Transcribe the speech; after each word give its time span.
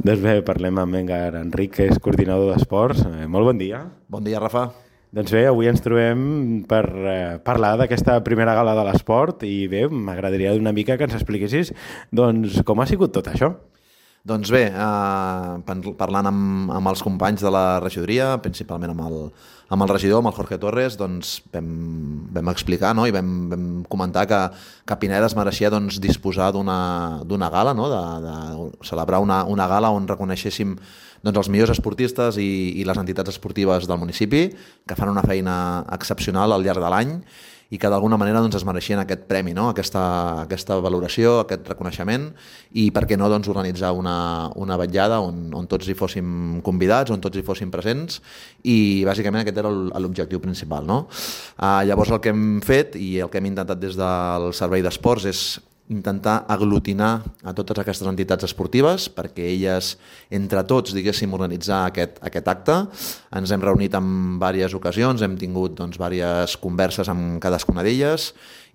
Doncs 0.00 0.22
bé, 0.24 0.38
parlem 0.46 0.78
amb 0.80 0.96
Engar 0.96 1.34
Enric, 1.36 1.74
que 1.76 1.88
és 1.90 1.98
coordinador 2.00 2.54
d'esports. 2.54 3.02
Eh, 3.04 3.26
molt 3.28 3.50
bon 3.50 3.58
dia. 3.60 3.82
Bon 4.08 4.24
dia, 4.24 4.40
Rafa. 4.40 4.70
Doncs 5.12 5.32
bé, 5.34 5.42
avui 5.50 5.66
ens 5.66 5.82
trobem 5.82 6.20
per 6.70 6.84
eh, 6.86 7.38
parlar 7.44 7.74
d'aquesta 7.80 8.20
primera 8.22 8.54
gala 8.54 8.76
de 8.78 8.84
l'esport 8.86 9.42
i 9.42 9.66
bé, 9.68 9.88
m'agradaria 9.90 10.54
una 10.54 10.72
mica 10.72 10.96
que 10.96 11.08
ens 11.08 11.16
expliquessis 11.18 11.72
doncs, 12.14 12.60
com 12.64 12.80
ha 12.80 12.86
sigut 12.86 13.12
tot 13.16 13.28
això. 13.32 13.50
Doncs 14.20 14.50
bé, 14.52 14.66
eh, 14.68 15.92
parlant 15.96 16.28
amb, 16.28 16.72
amb 16.76 16.88
els 16.90 17.00
companys 17.00 17.40
de 17.40 17.50
la 17.52 17.80
regidoria, 17.80 18.34
principalment 18.44 18.92
amb 18.92 19.06
el, 19.06 19.14
amb 19.72 19.84
el 19.86 19.88
regidor, 19.88 20.20
amb 20.20 20.28
el 20.28 20.34
Jorge 20.36 20.58
Torres, 20.60 20.98
doncs 21.00 21.38
vam, 21.54 21.70
vam 22.34 22.50
explicar 22.52 22.90
no? 22.92 23.06
i 23.08 23.14
vam, 23.16 23.30
vam 23.48 23.68
comentar 23.88 24.26
que, 24.28 24.40
que 24.84 24.98
Pineda 25.00 25.30
es 25.30 25.36
mereixia 25.38 25.70
doncs, 25.72 25.96
disposar 26.04 26.50
d'una 26.52 27.50
gala, 27.54 27.72
no? 27.72 27.88
de, 27.88 28.02
de 28.26 28.34
celebrar 28.84 29.22
una, 29.24 29.44
una 29.48 29.68
gala 29.70 29.92
on 29.96 30.08
reconeixéssim 30.10 30.74
doncs, 31.22 31.38
els 31.38 31.48
millors 31.48 31.72
esportistes 31.72 32.36
i, 32.36 32.50
i 32.76 32.84
les 32.84 33.00
entitats 33.00 33.32
esportives 33.32 33.88
del 33.88 34.02
municipi, 34.02 34.50
que 34.84 35.00
fan 35.00 35.14
una 35.14 35.24
feina 35.24 35.86
excepcional 35.96 36.52
al 36.52 36.66
llarg 36.66 36.84
de 36.84 36.92
l'any 36.92 37.16
i 37.70 37.78
que 37.78 37.90
d'alguna 37.90 38.18
manera 38.18 38.42
doncs, 38.42 38.56
es 38.58 38.66
mereixien 38.66 38.98
aquest 38.98 39.22
premi, 39.30 39.54
no? 39.54 39.68
aquesta, 39.70 40.02
aquesta 40.42 40.80
valoració, 40.82 41.38
aquest 41.44 41.68
reconeixement 41.70 42.26
i 42.82 42.88
per 42.94 43.04
què 43.06 43.18
no 43.18 43.30
doncs, 43.30 43.50
organitzar 43.52 43.92
una, 43.94 44.50
una 44.58 44.78
vetllada 44.80 45.20
on, 45.22 45.48
on 45.54 45.70
tots 45.70 45.86
hi 45.86 45.94
fóssim 45.98 46.60
convidats, 46.66 47.14
on 47.14 47.22
tots 47.22 47.38
hi 47.38 47.46
fóssim 47.46 47.70
presents 47.70 48.18
i 48.66 49.06
bàsicament 49.06 49.44
aquest 49.44 49.62
era 49.62 49.70
l'objectiu 49.70 50.42
principal. 50.42 50.86
No? 50.86 51.04
Uh, 51.56 51.80
llavors 51.86 52.10
el 52.10 52.22
que 52.24 52.34
hem 52.34 52.60
fet 52.66 52.98
i 52.98 53.20
el 53.22 53.30
que 53.30 53.38
hem 53.38 53.50
intentat 53.52 53.78
des 53.78 53.98
del 53.98 54.50
Servei 54.56 54.82
d'Esports 54.82 55.30
és 55.30 55.44
intentar 55.90 56.44
aglutinar 56.48 57.24
a 57.42 57.52
totes 57.56 57.82
aquestes 57.82 58.06
entitats 58.08 58.46
esportives 58.46 59.08
perquè 59.12 59.48
elles, 59.50 59.96
entre 60.30 60.62
tots, 60.68 60.94
diguéssim, 60.94 61.34
organitzar 61.34 61.82
aquest, 61.90 62.20
aquest 62.22 62.48
acte. 62.52 62.76
Ens 63.36 63.50
hem 63.50 63.66
reunit 63.66 63.94
en 63.98 64.08
diverses 64.38 64.78
ocasions, 64.78 65.22
hem 65.26 65.36
tingut 65.40 65.74
doncs, 65.78 65.98
diverses 65.98 66.56
converses 66.62 67.10
amb 67.10 67.40
cadascuna 67.42 67.84
d'elles 67.86 68.30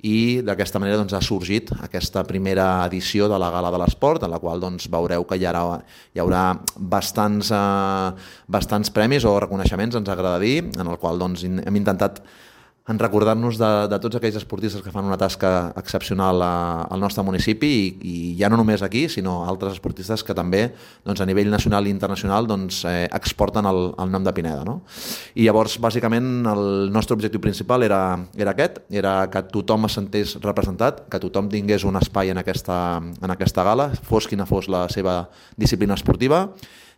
i 0.05 0.41
d'aquesta 0.45 0.79
manera 0.81 0.99
doncs, 0.99 1.15
ha 1.15 1.23
sorgit 1.23 1.71
aquesta 1.79 2.25
primera 2.27 2.85
edició 2.85 3.29
de 3.31 3.39
la 3.41 3.49
Gala 3.53 3.71
de 3.73 3.79
l'Esport, 3.81 4.25
en 4.27 4.33
la 4.33 4.41
qual 4.43 4.59
doncs, 4.61 4.89
veureu 4.91 5.23
que 5.25 5.39
hi 5.39 5.47
haurà, 5.47 5.79
hi 6.13 6.21
haurà 6.21 6.43
bastants, 6.75 7.51
eh, 7.55 8.33
bastants 8.51 8.91
premis 8.93 9.25
o 9.25 9.37
reconeixements, 9.39 9.95
ens 9.95 10.11
agrada 10.11 10.41
dir, 10.43 10.59
en 10.67 10.91
el 10.91 10.99
qual 10.99 11.21
doncs, 11.21 11.47
hem 11.47 11.79
intentat 11.79 12.21
en 12.87 12.99
recordar-nos 12.99 13.57
de, 13.57 13.69
de 13.89 13.97
tots 13.97 14.19
aquells 14.19 14.35
esportistes 14.37 14.83
que 14.85 14.91
fan 14.93 15.07
una 15.07 15.17
tasca 15.17 15.73
excepcional 15.79 16.41
a, 16.45 16.51
al 16.85 17.01
nostre 17.01 17.23
municipi 17.25 17.71
i, 17.73 17.87
i 18.05 18.15
ja 18.37 18.49
no 18.51 18.59
només 18.61 18.83
aquí, 18.85 19.07
sinó 19.09 19.39
altres 19.49 19.79
esportistes 19.79 20.21
que 20.23 20.35
també 20.37 20.67
doncs, 21.05 21.23
a 21.23 21.25
nivell 21.25 21.49
nacional 21.49 21.89
i 21.89 21.93
internacional 21.93 22.45
doncs, 22.45 22.83
eh, 22.85 23.07
exporten 23.09 23.65
el, 23.65 23.89
el 23.97 24.13
nom 24.13 24.27
de 24.27 24.35
Pineda. 24.37 24.61
No? 24.67 24.77
I 25.33 25.47
llavors, 25.47 25.79
bàsicament, 25.81 26.29
el 26.53 26.93
nostre 26.93 27.17
objectiu 27.17 27.41
principal 27.41 27.87
era, 27.87 28.03
era 28.37 28.53
aquest, 28.53 28.83
era 28.93 29.17
que 29.33 29.41
tothom 29.49 29.89
es 29.89 29.97
sentés 29.97 30.37
representat, 30.45 31.07
que 31.09 31.23
tothom 31.25 31.49
tingués 31.49 31.89
un 31.89 31.97
espai 31.97 32.29
en 32.35 32.43
aquesta, 32.43 32.79
en 33.01 33.33
aquesta 33.33 33.65
gala, 33.65 33.89
fos 34.05 34.29
quina 34.29 34.45
fos 34.45 34.69
la 34.69 34.85
seva 34.93 35.23
disciplina 35.57 35.97
esportiva, 35.97 36.45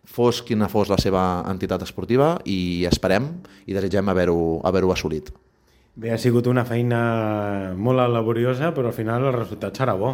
fos 0.04 0.44
quina 0.44 0.68
fos 0.68 0.92
la 0.92 1.00
seva 1.00 1.46
entitat 1.48 1.88
esportiva 1.88 2.36
i 2.44 2.84
esperem 2.92 3.38
i 3.68 3.76
desitgem 3.76 4.08
haver-ho 4.12 4.40
haver, 4.68 4.84
-ho, 4.84 4.92
assolit. 4.92 5.32
Bé, 5.98 6.12
ha 6.14 6.18
sigut 6.22 6.46
una 6.46 6.62
feina 6.62 6.98
molt 7.74 8.04
laboriosa, 8.14 8.70
però 8.70 8.92
al 8.92 8.94
final 8.94 9.24
el 9.26 9.34
resultat 9.34 9.80
serà 9.80 9.96
bo. 9.98 10.12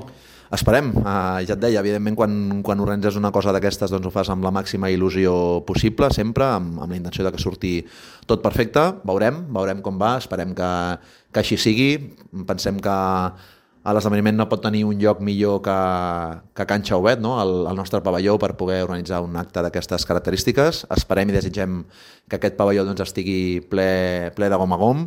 Esperem, 0.56 0.94
uh, 1.02 1.42
ja 1.44 1.58
et 1.58 1.60
deia, 1.60 1.82
evidentment 1.82 2.16
quan, 2.16 2.36
quan 2.64 2.80
organitzes 2.80 3.18
una 3.20 3.34
cosa 3.36 3.52
d'aquestes 3.52 3.92
doncs 3.92 4.08
ho 4.08 4.12
fas 4.14 4.30
amb 4.32 4.46
la 4.48 4.54
màxima 4.56 4.88
il·lusió 4.94 5.34
possible, 5.68 6.08
sempre, 6.16 6.48
amb, 6.56 6.78
amb 6.86 6.94
la 6.94 7.00
intenció 7.02 7.26
de 7.26 7.34
que 7.36 7.42
surti 7.42 7.74
tot 8.30 8.40
perfecte, 8.46 8.86
veurem, 9.04 9.42
veurem 9.58 9.82
com 9.84 10.00
va, 10.00 10.14
esperem 10.24 10.54
que, 10.56 10.70
que 11.36 11.44
així 11.44 11.60
sigui, 11.60 11.90
pensem 12.48 12.80
que 12.80 12.96
l'esdeveniment 13.92 14.38
no 14.40 14.48
pot 14.48 14.62
tenir 14.64 14.86
un 14.88 14.96
lloc 14.96 15.20
millor 15.20 15.60
que, 15.64 15.76
que 16.56 16.66
Can 16.70 16.86
Xauvet, 16.88 17.20
no? 17.20 17.36
el, 17.42 17.52
el 17.68 17.76
nostre 17.76 18.00
pavelló, 18.06 18.38
per 18.40 18.54
poder 18.56 18.80
organitzar 18.86 19.20
un 19.26 19.36
acte 19.36 19.60
d'aquestes 19.66 20.08
característiques. 20.08 20.86
Esperem 20.96 21.34
i 21.34 21.36
desitgem 21.36 21.82
que 22.32 22.40
aquest 22.40 22.56
pavelló 22.56 22.86
doncs, 22.88 23.04
estigui 23.04 23.60
ple, 23.68 24.32
ple 24.38 24.48
de 24.48 24.60
gom 24.62 24.72
a 24.72 24.80
gom 24.80 25.04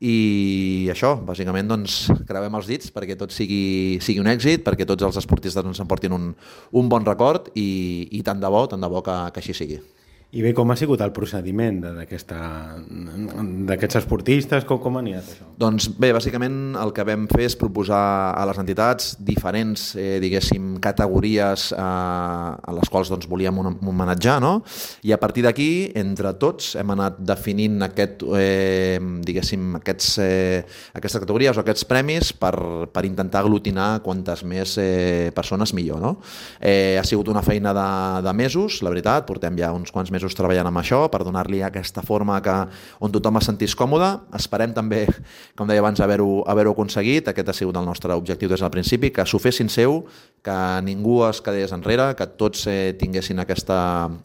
i 0.00 0.88
això, 0.94 1.16
bàsicament, 1.26 1.68
doncs, 1.68 2.06
creuem 2.28 2.54
els 2.60 2.70
dits 2.70 2.94
perquè 2.94 3.18
tot 3.18 3.34
sigui, 3.34 3.98
sigui 4.00 4.22
un 4.22 4.30
èxit, 4.30 4.62
perquè 4.64 4.86
tots 4.88 5.10
els 5.10 5.18
esportistes 5.20 5.60
ens 5.60 5.72
doncs, 5.72 5.82
emportin 5.82 6.14
un, 6.14 6.30
un 6.78 6.92
bon 6.92 7.04
record 7.04 7.50
i, 7.58 8.06
i 8.14 8.22
tant 8.22 8.38
de 8.40 8.52
bo, 8.52 8.68
tant 8.70 8.80
de 8.80 8.94
bo 8.94 9.02
que, 9.02 9.16
que 9.34 9.42
així 9.42 9.58
sigui. 9.58 9.82
I 10.30 10.44
bé, 10.44 10.52
com 10.54 10.70
ha 10.70 10.76
sigut 10.78 11.00
el 11.02 11.10
procediment 11.10 11.80
d'aquests 12.06 13.96
esportistes? 13.98 14.62
Com, 14.62 14.78
com 14.78 14.94
ha 14.94 15.00
anat 15.02 15.26
això? 15.26 15.48
Doncs 15.58 15.88
bé, 15.98 16.12
bàsicament 16.14 16.76
el 16.78 16.92
que 16.94 17.02
vam 17.08 17.24
fer 17.32 17.48
és 17.48 17.56
proposar 17.58 17.98
a 18.38 18.44
les 18.46 18.60
entitats 18.62 19.16
diferents, 19.26 19.88
eh, 19.98 20.20
diguéssim, 20.22 20.76
categories 20.84 21.72
eh, 21.74 21.82
a 21.82 22.74
les 22.76 22.92
quals 22.94 23.10
doncs, 23.10 23.26
volíem 23.26 23.58
homenatjar, 23.58 24.36
no? 24.44 24.62
I 25.02 25.10
a 25.16 25.18
partir 25.18 25.42
d'aquí, 25.48 25.90
entre 25.98 26.30
tots, 26.38 26.76
hem 26.78 26.94
anat 26.94 27.18
definint 27.26 27.82
aquest, 27.88 28.22
eh, 28.38 29.02
diguéssim, 29.26 29.80
aquests, 29.80 30.12
eh, 30.22 30.62
aquestes 30.94 31.26
categories 31.26 31.58
o 31.58 31.64
aquests 31.64 31.88
premis 31.90 32.30
per, 32.38 32.54
per 32.94 33.02
intentar 33.08 33.42
aglutinar 33.42 33.98
quantes 34.06 34.46
més 34.46 34.78
eh, 34.78 35.34
persones 35.34 35.74
millor, 35.74 35.98
no? 35.98 36.14
Eh, 36.62 37.02
ha 37.02 37.04
sigut 37.08 37.34
una 37.34 37.42
feina 37.42 37.74
de, 37.74 37.90
de 38.30 38.38
mesos, 38.44 38.78
la 38.86 38.94
veritat, 38.94 39.26
portem 39.26 39.58
ja 39.58 39.74
uns 39.74 39.90
quants 39.90 40.06
mesos 40.06 40.19
mesos 40.20 40.36
treballant 40.36 40.68
amb 40.68 40.80
això 40.82 41.06
per 41.10 41.22
donar-li 41.24 41.62
aquesta 41.64 42.04
forma 42.04 42.36
que, 42.44 42.56
on 43.00 43.12
tothom 43.12 43.40
es 43.40 43.48
sentís 43.48 43.74
còmode. 43.76 44.10
Esperem 44.36 44.74
també, 44.76 45.06
com 45.56 45.68
deia 45.68 45.80
abans, 45.80 46.00
haver-ho 46.04 46.42
haver, 46.50 46.68
aconseguit. 46.70 47.30
Aquest 47.32 47.48
ha 47.48 47.56
sigut 47.56 47.78
el 47.80 47.88
nostre 47.88 48.12
objectiu 48.14 48.50
des 48.52 48.60
del 48.60 48.72
principi, 48.72 49.10
que 49.10 49.24
s'ho 49.24 49.40
fessin 49.40 49.72
seu, 49.72 50.02
que 50.44 50.58
ningú 50.84 51.22
es 51.28 51.40
quedés 51.44 51.72
enrere, 51.72 52.12
que 52.16 52.28
tots 52.40 52.66
eh, 52.68 52.92
tinguessin 53.00 53.40
aquesta, 53.40 53.78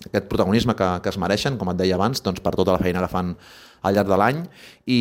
aquest 0.10 0.28
protagonisme 0.32 0.76
que, 0.76 0.90
que 1.02 1.14
es 1.14 1.20
mereixen, 1.22 1.58
com 1.58 1.72
et 1.72 1.80
deia 1.80 1.96
abans, 1.96 2.24
doncs, 2.24 2.44
per 2.44 2.56
tota 2.60 2.76
la 2.76 2.84
feina 2.84 3.04
que 3.04 3.12
fan 3.12 3.36
al 3.86 3.94
llarg 3.96 4.10
de 4.10 4.18
l'any 4.18 4.40
i 4.90 5.00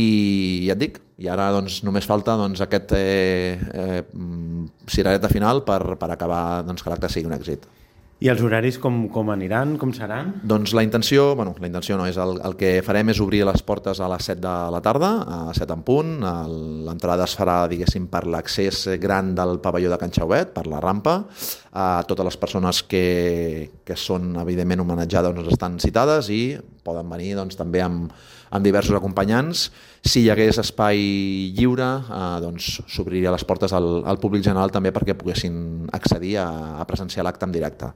ja 0.66 0.75
et 0.75 0.81
dic, 0.81 0.99
i 1.19 1.31
ara 1.31 1.49
doncs, 1.55 1.81
només 1.87 2.06
falta 2.06 2.34
doncs, 2.37 2.61
aquest 2.61 2.93
eh, 2.99 3.56
eh, 3.72 4.03
cirereta 4.91 5.31
final 5.32 5.65
per, 5.65 5.97
per 6.00 6.11
acabar 6.12 6.62
doncs, 6.66 6.84
que 6.84 6.93
l'acte 6.93 7.11
sigui 7.12 7.31
un 7.31 7.38
èxit. 7.38 7.65
I 8.25 8.31
els 8.33 8.41
horaris 8.41 8.79
com, 8.81 9.03
com 9.12 9.29
aniran, 9.35 9.75
com 9.77 9.91
seran? 9.93 10.31
Doncs 10.49 10.73
la 10.73 10.81
intenció, 10.87 11.35
bueno, 11.37 11.53
la 11.61 11.69
intenció 11.69 11.99
no, 12.01 12.07
és 12.09 12.17
el, 12.17 12.39
el 12.49 12.55
que 12.57 12.79
farem 12.87 13.12
és 13.12 13.19
obrir 13.21 13.43
les 13.45 13.61
portes 13.61 14.01
a 14.01 14.09
les 14.09 14.31
7 14.31 14.41
de 14.41 14.53
la 14.73 14.81
tarda, 14.81 15.11
a 15.29 15.53
7 15.53 15.77
en 15.77 15.83
punt. 15.85 16.15
L'entrada 16.87 17.27
es 17.29 17.35
farà, 17.37 17.59
diguéssim, 17.69 18.07
per 18.09 18.23
l'accés 18.33 18.87
gran 19.03 19.35
del 19.37 19.59
pavelló 19.61 19.93
de 19.93 20.01
Can 20.01 20.17
Xauet, 20.17 20.55
per 20.57 20.65
la 20.73 20.81
rampa. 20.81 21.19
A 21.77 21.89
totes 22.09 22.31
les 22.31 22.41
persones 22.41 22.81
que, 22.89 23.05
que 23.85 23.99
són, 24.01 24.33
evidentment, 24.41 24.87
homenatjades 24.87 25.37
doncs, 25.37 25.53
estan 25.53 25.77
citades 25.85 26.33
i 26.33 26.43
poden 26.84 27.11
venir 27.11 27.34
doncs, 27.39 27.56
també 27.59 27.83
amb, 27.83 28.12
amb 28.55 28.65
diversos 28.65 28.97
acompanyants. 28.97 29.67
Si 30.05 30.22
hi 30.22 30.31
hagués 30.31 30.61
espai 30.62 31.00
lliure, 31.56 31.89
eh, 32.05 32.39
doncs 32.45 32.78
s'obriria 32.87 33.33
les 33.34 33.45
portes 33.49 33.72
al, 33.75 34.03
al 34.06 34.21
públic 34.22 34.45
general 34.47 34.72
també 34.75 34.93
perquè 34.94 35.17
poguessin 35.19 35.89
accedir 35.97 36.37
a, 36.43 36.49
a 36.78 36.87
presenciar 36.89 37.25
l'acte 37.27 37.49
en 37.49 37.55
directe. 37.55 37.91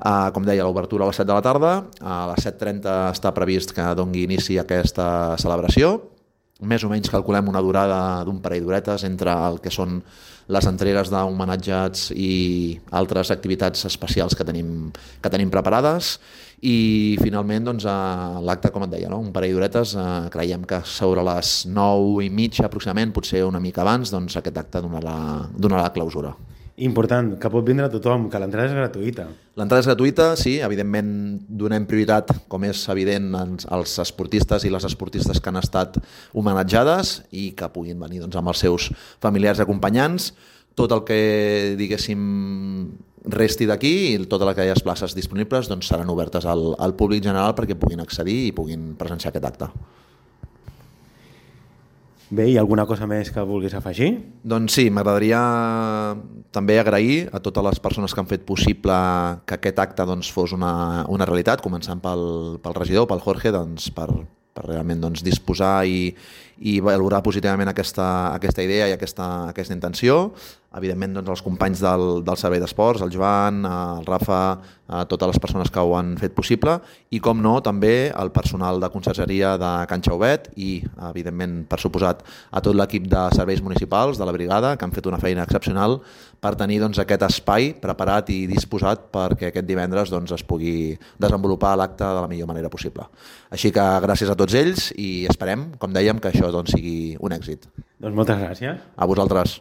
Eh, 0.00 0.30
com 0.34 0.46
deia, 0.46 0.66
l'obertura 0.66 1.06
a 1.06 1.12
les 1.12 1.20
7 1.20 1.28
de 1.30 1.36
la 1.36 1.44
tarda, 1.44 1.74
a 2.00 2.22
les 2.32 2.46
7.30 2.48 2.96
està 3.12 3.34
previst 3.36 3.76
que 3.76 3.92
dongui 3.98 4.26
inici 4.26 4.58
aquesta 4.58 5.36
celebració, 5.38 6.09
més 6.60 6.84
o 6.84 6.90
menys 6.90 7.10
calculem 7.12 7.48
una 7.48 7.62
durada 7.64 8.24
d'un 8.26 8.40
parell 8.42 8.66
d'horetes 8.66 9.04
entre 9.08 9.32
el 9.48 9.60
que 9.64 9.72
són 9.72 10.00
les 10.50 10.66
entregues 10.66 11.10
d'homenatjats 11.12 12.10
i 12.18 12.78
altres 12.98 13.30
activitats 13.30 13.86
especials 13.86 14.34
que 14.34 14.46
tenim, 14.46 14.90
que 15.22 15.30
tenim 15.30 15.50
preparades 15.52 16.16
i 16.66 17.16
finalment 17.22 17.70
doncs, 17.70 17.86
l'acte, 18.44 18.72
com 18.74 18.84
et 18.84 18.92
deia, 18.92 19.08
no? 19.08 19.20
un 19.22 19.30
parell 19.32 19.54
d'horetes, 19.56 19.94
eh, 19.96 20.08
creiem 20.32 20.66
que 20.68 20.82
sobre 20.84 21.24
les 21.24 21.64
9 21.70 22.26
i 22.26 22.28
mitja 22.28 22.66
aproximadament, 22.66 23.14
potser 23.16 23.46
una 23.46 23.62
mica 23.62 23.80
abans, 23.80 24.12
doncs, 24.12 24.36
aquest 24.36 24.60
acte 24.60 24.82
donarà, 24.84 25.16
donarà 25.56 25.86
la 25.86 25.94
clausura. 25.94 26.34
Important, 26.80 27.34
que 27.36 27.48
pot 27.52 27.66
vindre 27.66 27.90
tothom, 27.92 28.30
que 28.32 28.38
l'entrada 28.40 28.70
és 28.70 28.76
gratuïta. 28.76 29.26
L'entrada 29.60 29.82
és 29.82 29.88
gratuïta, 29.90 30.30
sí, 30.40 30.54
evidentment 30.64 31.10
donem 31.60 31.84
prioritat, 31.88 32.32
com 32.48 32.64
és 32.64 32.86
evident, 32.88 33.28
als 33.68 33.98
esportistes 34.00 34.64
i 34.64 34.72
les 34.72 34.86
esportistes 34.88 35.42
que 35.42 35.52
han 35.52 35.60
estat 35.60 35.98
homenatjades 36.32 37.18
i 37.36 37.50
que 37.58 37.68
puguin 37.74 38.00
venir 38.00 38.22
doncs, 38.22 38.40
amb 38.40 38.54
els 38.54 38.64
seus 38.64 38.88
familiars 39.20 39.60
i 39.60 39.66
acompanyants. 39.66 40.32
Tot 40.78 40.94
el 40.96 41.04
que, 41.04 41.20
diguéssim, 41.76 42.24
resti 43.28 43.68
d'aquí 43.68 43.94
i 44.14 44.18
totes 44.24 44.48
aquelles 44.48 44.80
places 44.80 45.12
disponibles 45.12 45.68
doncs, 45.68 45.90
seran 45.90 46.08
obertes 46.08 46.48
al, 46.48 46.70
al 46.80 46.96
públic 46.96 47.26
general 47.26 47.52
perquè 47.58 47.76
puguin 47.76 48.00
accedir 48.00 48.46
i 48.46 48.54
puguin 48.56 48.94
presenciar 48.96 49.34
aquest 49.34 49.50
acte. 49.52 49.68
Bé, 52.30 52.44
hi 52.46 52.52
ha 52.54 52.60
alguna 52.62 52.84
cosa 52.86 53.08
més 53.10 53.32
que 53.34 53.42
vulguis 53.42 53.72
afegir? 53.74 54.12
Doncs 54.46 54.76
sí, 54.78 54.84
m'agradaria 54.94 55.40
també 56.54 56.76
agrair 56.78 57.24
a 57.34 57.40
totes 57.42 57.64
les 57.66 57.80
persones 57.82 58.14
que 58.14 58.22
han 58.22 58.28
fet 58.30 58.44
possible 58.46 58.98
que 59.50 59.56
aquest 59.56 59.80
acte 59.82 60.06
doncs, 60.06 60.30
fos 60.30 60.54
una, 60.54 60.72
una 61.10 61.26
realitat, 61.26 61.58
començant 61.64 61.98
pel, 62.04 62.22
pel 62.62 62.76
regidor, 62.78 63.08
pel 63.10 63.24
Jorge, 63.24 63.50
doncs, 63.50 63.88
per, 63.96 64.06
per 64.54 64.66
realment 64.68 65.02
doncs, 65.02 65.24
disposar 65.26 65.80
i, 65.90 66.12
i 66.60 66.78
valorar 66.84 67.22
positivament 67.24 67.70
aquesta, 67.72 68.34
aquesta 68.34 68.64
idea 68.64 68.88
i 68.90 68.96
aquesta, 68.96 69.28
aquesta 69.48 69.76
intenció. 69.76 70.30
Evidentment, 70.76 71.16
doncs, 71.16 71.32
els 71.32 71.42
companys 71.42 71.80
del, 71.82 72.20
del 72.22 72.36
Servei 72.38 72.60
d'Esports, 72.62 73.02
el 73.02 73.10
Joan, 73.10 73.64
el 73.66 74.04
Rafa, 74.06 74.42
a 74.90 75.04
totes 75.06 75.30
les 75.30 75.38
persones 75.38 75.70
que 75.70 75.82
ho 75.82 75.94
han 75.94 76.16
fet 76.18 76.34
possible 76.34 76.76
i, 77.14 77.20
com 77.22 77.38
no, 77.42 77.56
també 77.62 78.10
el 78.10 78.32
personal 78.34 78.80
de 78.82 78.90
consergeria 78.90 79.54
de 79.60 79.70
Can 79.90 80.02
Xauvet 80.02 80.48
i, 80.58 80.80
evidentment, 81.08 81.60
per 81.70 81.78
suposat, 81.82 82.24
a 82.50 82.62
tot 82.62 82.74
l'equip 82.74 83.06
de 83.10 83.22
serveis 83.36 83.62
municipals 83.62 84.18
de 84.18 84.26
la 84.26 84.34
brigada, 84.34 84.74
que 84.76 84.86
han 84.86 84.94
fet 84.94 85.06
una 85.06 85.20
feina 85.22 85.46
excepcional 85.46 86.00
per 86.42 86.56
tenir 86.58 86.80
doncs, 86.82 86.98
aquest 86.98 87.22
espai 87.28 87.70
preparat 87.78 88.32
i 88.34 88.40
disposat 88.50 89.08
perquè 89.14 89.50
aquest 89.50 89.68
divendres 89.68 90.10
doncs, 90.10 90.34
es 90.34 90.46
pugui 90.46 90.96
desenvolupar 91.22 91.76
l'acte 91.78 92.04
de 92.04 92.24
la 92.24 92.30
millor 92.30 92.50
manera 92.50 92.72
possible. 92.72 93.06
Així 93.50 93.70
que 93.74 93.86
gràcies 94.02 94.30
a 94.30 94.38
tots 94.38 94.58
ells 94.58 94.90
i 94.98 95.26
esperem, 95.30 95.70
com 95.78 95.94
dèiem, 95.94 96.18
que 96.18 96.32
això 96.32 96.49
doncs, 96.54 96.74
sigui 96.76 97.16
un 97.20 97.34
èxit. 97.36 97.66
Doncs 98.00 98.16
moltes 98.16 98.40
gràcies. 98.40 98.86
A 98.96 99.08
vosaltres. 99.10 99.60